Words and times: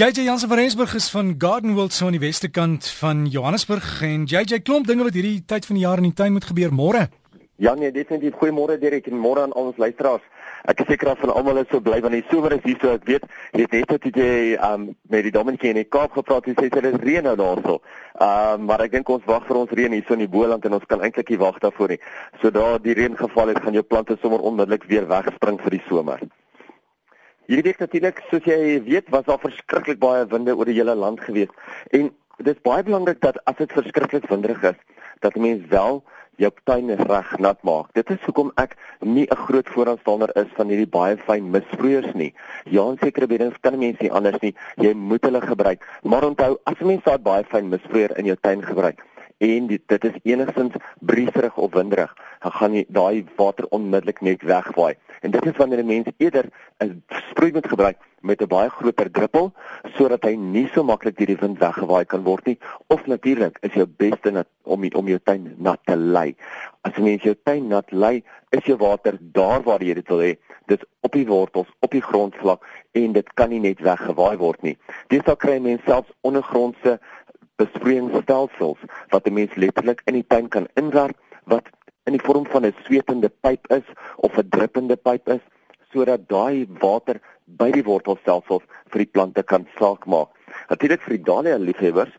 JJ 0.00 0.22
Jansen 0.24 0.48
van 0.48 0.58
Rensburg 0.58 0.94
is 0.94 1.10
van 1.10 1.34
Garden 1.38 1.74
World 1.74 1.92
so 1.92 2.06
aan 2.06 2.14
die 2.16 2.20
weste 2.20 2.48
kant 2.48 2.86
van 2.88 3.26
Johannesburg 3.26 4.02
en 4.02 4.22
JJ 4.24 4.62
klomp 4.64 4.86
dinge 4.88 5.04
wat 5.04 5.12
hierdie 5.12 5.42
tyd 5.44 5.66
van 5.68 5.76
die 5.76 5.82
jaar 5.84 6.00
in 6.00 6.06
die 6.08 6.16
tuin 6.16 6.32
moet 6.32 6.46
gebeur 6.48 6.72
môre. 6.72 7.02
Ja 7.60 7.74
nee, 7.76 7.92
definitief 7.92 8.38
goeiemôre 8.40 8.78
Derek 8.80 9.10
en 9.12 9.20
môre 9.20 9.42
aan 9.44 9.52
al 9.52 9.68
ons 9.68 9.76
luisteraars. 9.76 10.24
Ek 10.72 10.80
is 10.80 10.88
seker 10.88 11.12
van 11.20 11.34
almal 11.34 11.60
is 11.60 11.68
so 11.68 11.84
bly 11.84 12.00
want 12.00 12.16
die 12.16 12.24
somer 12.30 12.56
is 12.56 12.64
hier 12.64 12.80
so 12.80 12.96
ek 12.96 13.04
weet 13.12 13.28
jy 13.52 13.66
het 13.66 13.76
net 13.76 13.92
tot 13.92 14.08
jy 14.24 14.56
um 14.70 14.88
met 15.12 15.28
die 15.28 15.36
Dominic 15.36 15.68
in 15.68 15.82
die 15.82 15.84
Kaap 15.84 16.16
gepraat 16.16 16.48
jy 16.48 16.56
sê 16.56 16.72
dit 16.72 16.90
is 16.94 17.00
reën 17.04 17.28
nou 17.28 17.36
daarso. 17.36 17.82
Um 18.16 18.64
maar 18.72 18.80
ek 18.88 18.96
dink 18.96 19.12
ons 19.12 19.28
wag 19.28 19.44
vir 19.52 19.64
ons 19.66 19.78
reën 19.82 20.00
hier 20.00 20.08
so 20.08 20.16
in 20.16 20.24
die 20.24 20.32
Boland 20.32 20.64
en 20.64 20.80
ons 20.80 20.88
kan 20.88 21.04
eintlik 21.04 21.28
nie 21.28 21.44
wag 21.44 21.60
daarvoor 21.60 21.92
nie. 21.92 22.04
Sodra 22.40 22.78
die 22.80 22.96
reën 22.96 23.20
geval 23.20 23.52
het 23.52 23.60
gaan 23.60 23.76
jou 23.76 23.84
plante 23.84 24.16
sommer 24.24 24.40
onmiddellik 24.40 24.88
weer 24.88 25.04
wegspring 25.12 25.60
vir 25.60 25.76
die 25.76 25.88
somer. 25.92 26.24
Hierdie 27.50 27.66
week 27.66 27.80
natuurlik, 27.82 28.20
soos 28.30 28.44
jy 28.46 28.76
weet, 28.86 29.08
was 29.10 29.24
daar 29.26 29.40
verskriklik 29.42 29.98
baie 29.98 30.22
winde 30.30 30.54
oor 30.54 30.68
die 30.70 30.76
hele 30.76 30.94
land 30.94 31.18
gewees. 31.18 31.50
En 31.90 32.12
dit 32.38 32.50
is 32.52 32.60
baie 32.62 32.84
belangrik 32.86 33.18
dat 33.24 33.40
as 33.50 33.56
dit 33.58 33.72
verskriklik 33.74 34.28
winderig 34.30 34.62
is, 34.70 34.76
dat 35.26 35.34
mense 35.34 35.66
wel 35.72 35.98
jou 36.38 36.50
tuin 36.70 36.94
reg 37.08 37.32
nat 37.42 37.58
maak. 37.66 37.90
Dit 37.98 38.12
is 38.14 38.22
hoekom 38.28 38.52
ek 38.54 38.76
nie 39.02 39.26
'n 39.26 39.42
groot 39.48 39.68
vooraanstander 39.74 40.30
is 40.38 40.46
van 40.54 40.70
hierdie 40.70 40.86
baie 40.86 41.16
fyn 41.16 41.50
misvroeiers 41.50 42.14
nie. 42.14 42.32
Ja, 42.70 42.86
in 42.86 42.98
sekere 43.02 43.26
beddings 43.26 43.58
kan 43.60 43.78
mense 43.78 44.02
nie 44.02 44.12
anders 44.12 44.38
nie. 44.40 44.54
Jy 44.76 44.94
moet 44.94 45.24
hulle 45.24 45.40
gebruik. 45.40 45.82
Maar 46.02 46.24
onthou, 46.24 46.60
as 46.64 46.78
'n 46.80 46.86
mens 46.86 47.02
daai 47.02 47.18
baie 47.18 47.44
fyn 47.44 47.68
misvroeier 47.68 48.18
in 48.18 48.26
jou 48.26 48.36
tuin 48.40 48.62
gebruik, 48.62 49.02
en 49.40 49.66
die, 49.70 49.80
dit 49.86 50.04
is 50.04 50.18
enigstens 50.22 50.76
brieserig 51.00 51.56
of 51.56 51.72
winderig, 51.72 52.12
dan 52.44 52.52
gaan 52.52 52.76
daai 52.88 53.24
water 53.36 53.66
onmiddellik 53.76 54.20
net 54.20 54.42
wegwaai. 54.42 54.94
En 55.20 55.30
dit 55.30 55.46
is 55.46 55.56
wanneer 55.56 55.82
'n 55.82 55.86
mens 55.86 56.08
eerder 56.16 56.46
'n 56.84 57.02
sproei 57.08 57.52
moet 57.52 57.68
gebruik 57.68 57.96
met 58.20 58.42
'n 58.42 58.46
baie 58.46 58.68
groter 58.68 59.10
druppel 59.10 59.52
sodat 59.96 60.24
hy 60.24 60.34
nie 60.34 60.68
so 60.74 60.82
maklik 60.82 61.16
deur 61.16 61.26
die 61.26 61.40
wind 61.40 61.58
weggewaai 61.58 62.04
kan 62.04 62.22
word 62.22 62.46
nie 62.46 62.58
of 62.86 63.06
natuurlik 63.06 63.58
is 63.60 63.72
jou 63.72 63.86
beste 63.86 64.30
nat, 64.30 64.46
om 64.62 64.84
om 64.94 65.08
jou 65.08 65.18
tuin 65.24 65.54
nat 65.56 65.80
te 65.84 65.96
lei. 65.96 66.36
As 66.80 66.92
jy 66.96 67.02
mens 67.02 67.22
jou 67.22 67.34
tuin 67.44 67.68
nat 67.68 67.92
lei, 67.92 68.22
is 68.50 68.64
jou 68.64 68.76
water 68.76 69.18
daar 69.20 69.62
waar 69.62 69.82
jy 69.82 69.94
dit 69.94 70.08
wil 70.08 70.18
hê. 70.18 70.36
Dit 70.66 70.84
op 71.00 71.12
die 71.12 71.26
wortels, 71.26 71.68
op 71.80 71.90
die 71.90 72.02
grondvlak 72.02 72.64
en 72.92 73.12
dit 73.12 73.32
kan 73.34 73.48
nie 73.48 73.60
net 73.60 73.80
weggewaai 73.80 74.36
word 74.36 74.62
nie. 74.62 74.76
Dis 75.08 75.22
dan 75.22 75.36
kry 75.36 75.58
mense 75.58 75.84
selfs 75.84 76.12
ondergrondse 76.20 76.98
besproeiingsstelsels 77.62 78.80
wat 79.12 79.26
'n 79.26 79.34
mens 79.38 79.54
letterlik 79.54 80.02
in 80.06 80.14
die 80.14 80.26
tuin 80.26 80.48
kan 80.48 80.66
inwerk 80.74 81.16
wat 81.44 81.66
in 82.06 82.16
die 82.16 82.26
vorm 82.26 82.46
van 82.46 82.66
'n 82.66 82.74
swetende 82.84 83.30
pyp 83.44 83.66
is 83.78 83.86
of 84.16 84.38
'n 84.38 84.48
druppende 84.48 84.96
pyp 84.96 85.28
is 85.28 85.44
sodat 85.92 86.28
daai 86.28 86.66
water 86.80 87.20
by 87.60 87.70
die 87.74 87.84
wortelstelsels 87.84 88.62
vir 88.90 88.98
die 89.04 89.12
plante 89.12 89.42
kan 89.42 89.66
saak 89.78 90.06
maak. 90.06 90.28
Natuurlik 90.70 91.02
vir 91.02 91.16
die 91.16 91.24
dahlia 91.30 91.58
liefhebbers 91.58 92.12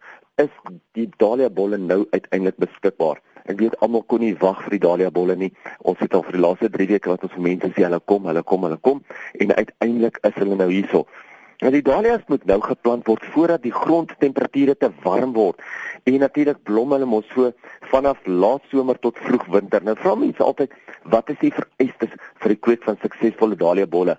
is 0.43 0.49
die 0.97 1.09
dahlia 1.17 1.49
bolle 1.49 1.77
nou 1.77 2.05
uiteindelik 2.11 2.57
beskikbaar. 2.57 3.21
Ek 3.49 3.57
weet 3.59 3.77
almal 3.81 4.03
kon 4.03 4.21
nie 4.21 4.35
wag 4.41 4.61
vir 4.65 4.75
die 4.75 4.83
dahlia 4.85 5.11
bolle 5.11 5.35
nie. 5.35 5.51
Ons 5.87 5.99
het 6.03 6.13
al 6.13 6.23
vir 6.27 6.37
die 6.37 6.45
laaste 6.45 6.69
3 6.69 6.87
weke 6.93 7.09
wat 7.09 7.23
ons 7.23 7.33
vir 7.33 7.47
mense 7.47 7.71
sê 7.73 7.85
hulle 7.87 7.99
kom, 8.11 8.25
hulle 8.29 8.43
kom, 8.43 8.63
hulle 8.67 8.77
kom 8.77 9.03
en 9.33 9.55
uiteindelik 9.55 10.19
is 10.27 10.39
hulle 10.43 10.55
nou 10.55 10.69
hierso. 10.69 11.05
Nou 11.61 11.69
die 11.69 11.83
dahlias 11.85 12.23
moet 12.25 12.45
nou 12.49 12.57
geplant 12.63 13.05
word 13.05 13.25
voordat 13.35 13.61
die 13.61 13.73
grondtemperature 13.73 14.73
te 14.81 14.87
warm 15.03 15.35
word. 15.35 15.59
En 16.09 16.17
natuurlik 16.23 16.63
blom 16.65 16.95
hulle 16.95 17.05
mos 17.05 17.27
so 17.35 17.51
vanaf 17.91 18.17
laat 18.25 18.65
somer 18.71 18.97
tot 19.03 19.19
vroeg 19.21 19.45
winter. 19.53 19.85
Nou 19.85 19.93
vra 19.99 20.15
mense 20.17 20.41
altyd, 20.41 20.73
wat 21.13 21.29
is 21.29 21.37
die 21.43 21.53
vereistes 21.53 22.17
vir 22.41 22.55
die 22.55 22.61
kweek 22.65 22.89
van 22.89 22.97
suksesvolle 23.03 23.59
dahlia 23.61 23.85
bolle? 23.85 24.17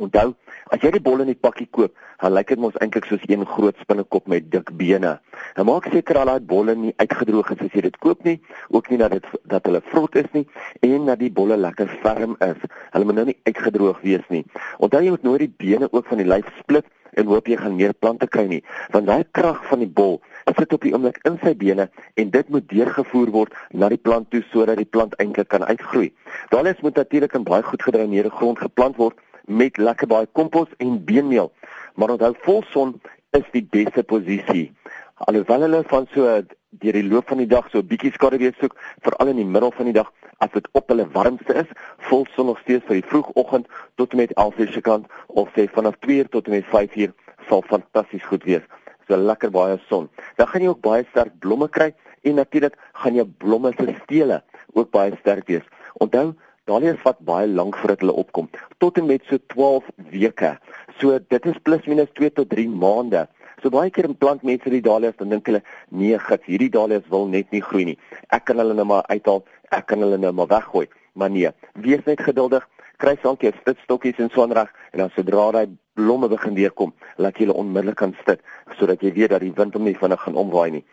Onthou, 0.00 0.32
as 0.72 0.80
jy 0.80 0.90
die 0.94 1.02
bolle 1.04 1.26
in 1.26 1.32
die 1.32 1.38
pakkie 1.38 1.66
koop, 1.70 1.92
dan 2.22 2.32
lyk 2.32 2.48
dit 2.54 2.60
mos 2.62 2.76
eintlik 2.80 3.04
soos 3.10 3.24
een 3.28 3.44
groot 3.46 3.76
spinnekop 3.84 4.30
met 4.32 4.48
dik 4.50 4.72
bene. 4.78 5.18
Nou 5.58 5.66
maak 5.68 5.90
seker 5.92 6.22
al 6.22 6.30
daai 6.32 6.46
bolle 6.52 6.74
nie 6.78 6.94
uitgedroog 6.96 7.52
is 7.52 7.60
as 7.66 7.76
jy 7.76 7.84
dit 7.88 7.98
koop 8.00 8.24
nie, 8.24 8.38
ook 8.72 8.88
nie 8.88 8.98
dat 9.02 9.12
dit 9.18 9.28
dat 9.52 9.68
hulle 9.68 9.82
vrot 9.90 10.16
is 10.16 10.30
nie 10.32 10.46
en 10.88 11.06
dat 11.10 11.20
die 11.20 11.30
bolle 11.30 11.60
lekker 11.60 11.92
ferm 12.00 12.38
is. 12.40 12.64
Hulle 12.94 13.08
moet 13.08 13.20
nou 13.20 13.28
nie 13.32 13.38
uitgedroog 13.44 14.00
wees 14.06 14.24
nie. 14.32 14.42
Onthou 14.80 15.02
jy 15.04 15.12
moet 15.12 15.28
nooit 15.28 15.44
die 15.44 15.54
bene 15.66 15.90
ook 15.92 16.08
van 16.08 16.22
die 16.24 16.28
lyf 16.28 16.48
split 16.62 16.88
en 17.12 17.28
hoop 17.28 17.48
jy 17.50 17.58
gaan 17.60 17.76
meer 17.76 17.92
plante 17.92 18.24
kry 18.24 18.46
nie, 18.48 18.62
want 18.94 19.04
daai 19.04 19.26
krag 19.36 19.60
van 19.68 19.82
die 19.84 19.90
bol 20.00 20.22
sit 20.56 20.72
op 20.72 20.84
die 20.84 20.92
oomblik 20.94 21.18
in 21.28 21.36
sy 21.42 21.52
bene 21.58 21.88
en 22.20 22.30
dit 22.32 22.48
moet 22.52 22.64
deurgevoer 22.70 23.30
word 23.34 23.54
na 23.76 23.88
die 23.92 24.00
plant 24.00 24.30
toe 24.32 24.42
sodat 24.52 24.80
die 24.80 24.88
plant 24.88 25.14
eintlik 25.22 25.50
kan 25.52 25.64
uitgroei. 25.64 26.10
Daalies 26.52 26.80
moet 26.84 26.96
natuurlik 26.96 27.36
in 27.36 27.44
baie 27.44 27.64
goed 27.66 27.82
gedreineerde 27.82 28.32
grond 28.32 28.60
geplant 28.62 28.96
word 29.00 29.18
met 29.46 29.76
lekker 29.76 30.06
baie 30.06 30.26
kompos 30.32 30.68
en 30.78 31.04
beenmeel. 31.04 31.52
Maar 31.94 32.10
onthou 32.10 32.34
volson 32.44 33.00
is 33.30 33.46
die 33.52 33.66
beste 33.70 34.02
posisie. 34.02 34.72
Alhoewel 35.14 35.60
hulle 35.60 35.82
van 35.86 36.06
so 36.14 36.40
deur 36.80 36.96
die 36.96 37.04
loop 37.04 37.28
van 37.28 37.38
die 37.38 37.46
dag 37.46 37.68
so 37.70 37.78
'n 37.78 37.86
bietjie 37.86 38.12
skade 38.12 38.38
weer 38.38 38.54
soek, 38.60 38.76
veral 39.00 39.28
in 39.28 39.36
die 39.36 39.44
middel 39.44 39.72
van 39.72 39.84
die 39.84 39.92
dag 39.92 40.12
as 40.38 40.50
dit 40.52 40.68
op 40.72 40.88
hulle 40.88 41.06
warmste 41.12 41.54
is, 41.54 41.70
volson 42.08 42.46
nog 42.46 42.58
steeds 42.58 42.84
vir 42.86 43.00
die 43.00 43.08
vroegoggend 43.08 43.66
tot 43.94 44.10
en 44.12 44.16
met 44.16 44.32
11:00 44.34 44.72
se 44.72 44.80
kant 44.80 45.06
of 45.26 45.48
sê 45.54 45.68
vanaf 45.70 45.94
2:00 46.00 46.28
tot 46.28 46.46
en 46.46 46.52
met 46.52 46.64
5:00 46.64 47.12
sal 47.48 47.62
fantasties 47.62 48.24
goed 48.24 48.44
wees. 48.44 48.64
So 49.08 49.16
lekker 49.16 49.50
baie 49.50 49.78
son. 49.88 50.08
Dan 50.36 50.46
gaan 50.46 50.62
jy 50.62 50.68
ook 50.68 50.80
baie 50.80 51.04
sterk 51.10 51.38
blomme 51.38 51.68
kry 51.68 51.94
en 52.22 52.34
natuurlik 52.34 52.76
gaan 52.92 53.14
jou 53.14 53.26
blomme 53.26 53.72
se 53.76 53.94
stele 54.02 54.42
ook 54.72 54.90
baie 54.90 55.16
sterk 55.20 55.46
wees. 55.46 55.66
Onthou 55.92 56.34
Dahlias 56.72 57.00
vat 57.04 57.18
baie 57.28 57.48
lank 57.52 57.76
voordat 57.76 58.00
hulle 58.00 58.14
opkom, 58.16 58.46
tot 58.80 58.96
en 58.96 59.04
met 59.10 59.24
so 59.28 59.36
12 59.52 59.88
weke. 60.12 60.54
So 61.00 61.18
dit 61.34 61.48
is 61.50 61.58
plus 61.68 61.84
minus 61.90 62.08
2 62.16 62.30
tot 62.38 62.48
3 62.48 62.64
maande. 62.84 63.26
So 63.60 63.68
baie 63.74 63.92
keer 63.92 64.08
in 64.08 64.16
plant 64.16 64.46
mense 64.48 64.72
die 64.72 64.80
dahlias 64.86 65.18
dan 65.18 65.34
dink 65.34 65.50
hulle 65.50 65.60
nee, 65.90 66.16
gits, 66.18 66.48
hierdie 66.48 66.70
dahlias 66.72 67.04
wil 67.12 67.28
net 67.28 67.52
nie 67.52 67.60
groei 67.66 67.84
nie. 67.90 67.98
Ek 68.32 68.46
kan 68.48 68.62
hulle 68.62 68.78
nou 68.78 68.88
maar 68.88 69.04
uithaal, 69.12 69.44
ek 69.68 69.90
kan 69.92 70.00
hulle 70.00 70.16
nou 70.22 70.32
maar 70.38 70.48
weggooi. 70.54 70.86
Maar 71.20 71.34
nee, 71.36 71.52
wees 71.84 72.08
net 72.08 72.24
geduldig. 72.24 72.64
Kry 73.02 73.18
sankie 73.20 73.52
stokkies 73.84 74.24
en 74.24 74.32
sonreg 74.32 74.72
en 74.94 75.04
dan 75.04 75.12
sodra 75.12 75.50
daai 75.58 75.76
blomme 75.98 76.30
begin 76.32 76.56
deurkom, 76.56 76.96
laat 77.20 77.36
jy 77.36 77.50
hulle 77.50 77.60
onmiddellik 77.60 78.00
kan 78.00 78.16
stit 78.22 78.40
sodat 78.78 79.02
jy 79.04 79.12
weet 79.12 79.34
dat 79.34 79.44
die 79.44 79.52
wind 79.58 79.76
hom 79.76 79.84
nie 79.84 79.98
vinnig 79.98 80.24
gaan 80.24 80.38
omwaai 80.40 80.70
nie. 80.78 80.84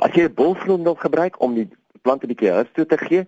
As 0.00 0.16
jy 0.16 0.30
'n 0.30 0.34
bulvloem 0.34 0.84
wil 0.88 0.96
gebruik 0.96 1.36
om 1.44 1.54
die 1.54 1.68
plante 2.02 2.24
'n 2.24 2.32
bietjie 2.32 2.56
hus 2.56 2.72
toe 2.72 2.86
te 2.86 2.96
gee, 2.96 3.26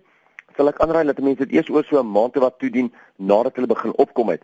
sal 0.59 0.73
ek 0.73 0.81
aanraai 0.83 1.07
dat 1.07 1.21
mense 1.23 1.45
dit 1.47 1.55
eers 1.55 1.69
oor 1.71 1.85
so 1.87 1.99
'n 1.99 2.11
maand 2.15 2.33
te 2.35 2.41
wat 2.43 2.59
toedien 2.59 2.91
nadat 3.31 3.55
hulle 3.55 3.73
begin 3.75 3.93
opkom 4.03 4.29
het. 4.35 4.41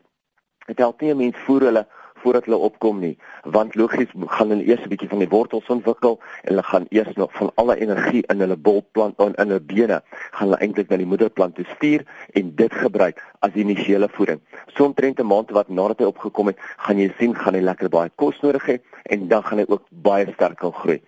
Dit 0.67 0.79
help 0.79 1.01
nie 1.01 1.11
'n 1.11 1.17
mens 1.17 1.37
voer 1.45 1.63
hulle 1.67 1.87
voordat 2.21 2.45
hulle 2.45 2.57
opkom 2.67 2.99
nie, 2.99 3.17
want 3.43 3.75
logies 3.75 4.13
gaan 4.35 4.49
hulle 4.49 4.63
eers 4.63 4.83
'n 4.85 4.89
bietjie 4.93 5.09
van 5.09 5.19
die 5.19 5.29
wortels 5.29 5.67
ontwikkel 5.67 6.19
en 6.43 6.49
hulle 6.53 6.63
gaan 6.63 6.85
eers 6.89 7.15
nog 7.15 7.33
van 7.33 7.51
alle 7.55 7.75
energie 7.85 8.23
in 8.31 8.39
hulle 8.39 8.57
bolplant 8.57 9.19
en 9.19 9.33
in 9.35 9.47
hulle 9.47 9.59
bene 9.59 10.01
gaan 10.31 10.47
hulle 10.47 10.61
eintlik 10.63 10.89
na 10.89 10.97
die 10.97 11.11
moederplant 11.13 11.55
toe 11.55 11.65
stuur 11.75 12.05
en 12.33 12.55
dit 12.55 12.73
gebruik 12.73 13.23
as 13.39 13.51
initiële 13.53 14.09
voeding. 14.09 14.39
So 14.73 14.85
omtrent 14.85 15.19
'n 15.19 15.27
maand 15.27 15.51
wat 15.51 15.69
nadat 15.69 15.99
hy 15.99 16.05
opgekom 16.05 16.47
het, 16.47 16.57
gaan 16.77 16.97
jy 16.97 17.11
sien 17.19 17.35
gaan 17.35 17.53
hy 17.53 17.61
lekker 17.61 17.89
baie 17.89 18.09
kos 18.15 18.41
nodig 18.41 18.65
hê 18.65 18.79
en 19.03 19.27
dan 19.27 19.43
gaan 19.43 19.57
hy 19.57 19.65
ook 19.67 19.83
baie 19.89 20.33
sterk 20.33 20.57
kan 20.57 20.73
groei. 20.73 21.01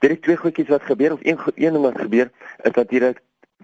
Dit 0.00 0.10
is 0.10 0.20
twee 0.20 0.36
goedjies 0.36 0.68
wat 0.68 0.82
gebeur 0.82 1.12
of 1.12 1.20
een 1.22 1.38
een 1.54 1.72
ding 1.72 1.84
wat 1.84 2.00
gebeur 2.00 2.30
is 2.62 2.72
dat 2.72 2.90
hierdie 2.90 3.14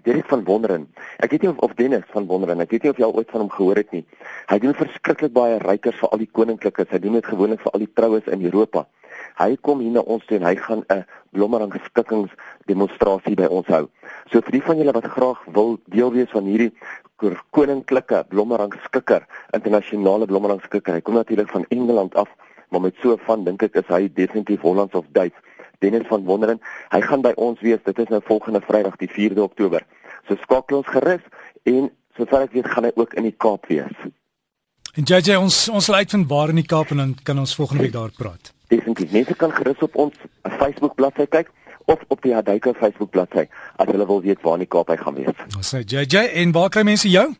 Derek 0.03 0.27
van 0.31 0.43
Wonderen. 0.43 0.87
Ek 1.19 1.31
weet 1.31 1.41
nie 1.45 1.51
of, 1.51 1.59
of 1.65 1.75
Dennis 1.77 2.07
van 2.13 2.25
Wonderen, 2.29 2.61
ek 2.63 2.71
weet 2.71 2.83
nie 2.83 2.93
of 2.93 2.97
jy 2.97 3.05
al 3.07 3.15
ooit 3.17 3.29
van 3.31 3.45
hom 3.45 3.51
gehoor 3.53 3.81
het 3.81 3.91
nie. 3.91 4.05
Hy 4.49 4.57
doen 4.63 4.73
verskriklik 4.77 5.33
baie 5.35 5.59
rykers 5.61 5.99
vir 6.01 6.09
al 6.09 6.23
die 6.23 6.31
koninklikes. 6.31 6.89
Hy 6.91 6.99
doen 7.03 7.19
dit 7.19 7.29
gewoonlik 7.29 7.61
vir 7.61 7.71
al 7.71 7.85
die 7.85 7.93
troues 7.99 8.27
in 8.33 8.45
Europa. 8.49 8.87
Hy 9.39 9.55
kom 9.65 9.81
hier 9.83 9.93
na 9.95 10.03
ons 10.05 10.25
toe 10.27 10.37
en 10.37 10.47
hy 10.47 10.55
gaan 10.55 10.83
'n 10.89 11.05
blommerang 11.31 11.71
geskikkings 11.73 12.31
demonstrasie 12.67 13.35
by 13.35 13.47
ons 13.47 13.67
hou. 13.67 13.87
So 14.31 14.41
vir 14.41 14.51
die 14.51 14.65
van 14.67 14.77
julle 14.77 14.93
wat 14.93 15.05
graag 15.05 15.39
wil 15.53 15.77
deel 15.85 16.11
wees 16.11 16.31
van 16.31 16.45
hierdie 16.45 16.71
koninklike 17.51 18.25
blommerang 18.29 18.73
skikker, 18.85 19.25
internasionale 19.53 20.25
blommerang 20.25 20.61
skikker. 20.61 20.93
Hy 20.93 21.01
kom 21.01 21.15
natuurlik 21.15 21.49
van 21.49 21.65
Engeland 21.69 22.15
af, 22.15 22.29
maar 22.69 22.81
met 22.81 22.95
so 23.01 23.17
van 23.25 23.43
dink 23.43 23.63
ek 23.63 23.75
is 23.75 23.87
hy 23.87 24.09
definitief 24.13 24.61
Hollands 24.61 24.95
of 24.95 25.05
Duits. 25.11 25.35
Dennis 25.81 26.07
van 26.07 26.23
Wonderen. 26.29 26.61
Hy 26.93 27.01
gaan 27.01 27.23
by 27.25 27.33
ons 27.35 27.61
wees. 27.65 27.81
Dit 27.85 27.99
is 27.99 28.09
nou 28.13 28.21
volgende 28.25 28.61
Vrydag 28.65 28.97
die 29.01 29.09
4de 29.09 29.41
Oktober. 29.43 29.85
So 30.27 30.37
skakel 30.43 30.81
ons 30.81 30.89
gerus 30.93 31.23
en 31.69 31.89
sover 32.17 32.45
ek 32.45 32.57
weet 32.57 32.69
gaan 32.69 32.87
hy 32.89 32.91
ook 32.95 33.15
in 33.19 33.29
die 33.29 33.35
Kaap 33.45 33.69
wees. 33.71 34.09
En 34.99 35.07
JJ 35.07 35.39
ons 35.39 35.57
ons 35.71 35.85
sal 35.87 36.01
uitvind 36.03 36.29
waar 36.29 36.51
in 36.53 36.61
die 36.61 36.67
Kaap 36.67 36.91
en 36.93 37.01
dan 37.03 37.15
kan 37.23 37.39
ons 37.41 37.55
volgende 37.57 37.87
week 37.87 37.95
daar 37.95 38.13
praat. 38.17 38.53
Definitief. 38.73 39.11
Mense 39.11 39.35
kan 39.39 39.53
gerus 39.55 39.81
op 39.87 39.95
ons 40.05 40.25
Facebook 40.59 40.95
bladsy 40.99 41.25
kyk 41.31 41.49
of 41.91 42.03
op 42.13 42.21
die 42.23 42.33
Hadika 42.35 42.73
Facebook 42.77 43.09
bladsy 43.15 43.47
as 43.81 43.89
hulle 43.89 44.07
wil 44.07 44.21
weet 44.21 44.43
waar 44.45 44.59
in 44.59 44.67
die 44.67 44.73
Kaap 44.77 44.91
hy 44.93 44.99
gaan 45.01 45.17
wees. 45.17 45.47
Ons 45.57 45.73
sê 45.73 45.81
JJ 45.81 46.27
en 46.43 46.53
waar 46.55 46.69
kry 46.69 46.85
mense 46.87 47.09
jou? 47.09 47.31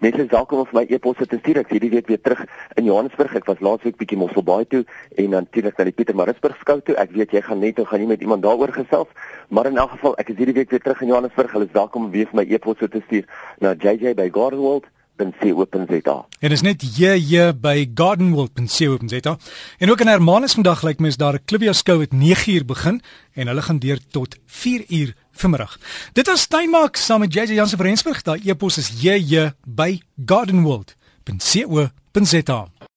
Mense 0.00 0.22
is 0.22 0.30
welkom 0.30 0.58
om 0.58 0.66
my 0.72 0.84
e-posse 0.88 1.26
te 1.26 1.38
stuur. 1.40 1.62
Ek 1.62 1.72
hierdie 1.74 1.90
week 1.90 2.08
weer 2.10 2.20
terug 2.20 2.44
in 2.80 2.84
Johannesburg. 2.84 3.34
Ek 3.34 3.50
was 3.50 3.60
laasweek 3.60 3.98
bietjie 4.00 4.18
Mosselbaai 4.20 4.64
toe 4.68 4.84
en 5.16 5.30
dan 5.30 5.46
natuurlik 5.46 5.78
na 5.78 5.84
die 5.84 5.96
Pietermaritzburg 5.98 6.56
skou 6.60 6.80
toe. 6.80 6.96
Ek 6.96 7.12
weet 7.16 7.32
jy 7.32 7.42
gaan 7.42 7.62
net 7.64 7.78
of 7.78 7.88
gaan 7.88 8.00
nie 8.04 8.10
met 8.14 8.20
iemand 8.20 8.42
daaroor 8.42 8.72
gesels, 8.72 9.12
maar 9.48 9.66
in 9.66 9.76
elk 9.76 9.94
geval 9.98 10.16
ek 10.22 10.32
is 10.34 10.40
hierdie 10.40 10.58
week 10.60 10.70
weer 10.70 10.82
terug 10.82 11.02
in 11.02 11.14
Johannesburg. 11.14 11.52
Hulle 11.52 11.70
is 11.70 11.78
welkom 11.78 12.08
om 12.08 12.10
weer 12.10 12.28
my 12.32 12.46
e-posse 12.48 12.88
te 12.88 13.02
stuur 13.06 13.28
na 13.60 13.76
JJ 13.78 14.14
by 14.18 14.30
Gardenwold 14.32 14.90
gardenworld.co.za. 15.16 16.26
En 16.38 16.50
is 16.50 16.60
net 16.60 16.82
hier 16.82 17.52
by 17.60 17.90
gardenworld.co.za. 17.94 19.36
En 19.78 19.90
ook 19.90 20.00
in 20.00 20.06
Hermanus 20.06 20.52
vandag 20.52 20.82
lyk 20.82 20.98
mens 20.98 21.16
daar 21.16 21.34
'n 21.34 21.44
Clivia 21.44 21.72
skou 21.72 22.00
het 22.00 22.12
9uur 22.12 22.64
begin 22.66 23.02
en 23.32 23.46
hulle 23.46 23.62
gaan 23.62 23.78
deur 23.78 23.98
tot 24.10 24.38
4uur 24.46 25.14
vanmiddag. 25.42 25.78
Dit 26.12 26.28
is 26.28 26.40
Steinmark 26.40 26.96
saam 26.96 27.20
met 27.20 27.34
JJ 27.34 27.52
Jansen 27.58 27.76
van 27.76 27.86
Rensburg. 27.86 28.22
Daai 28.22 28.40
e-pos 28.44 28.78
is 28.78 28.88
hier 28.88 29.54
by 29.66 30.00
gardenworld.co.za. 30.16 32.81